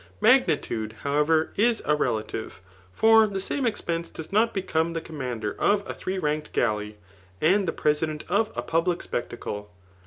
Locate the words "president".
7.71-8.23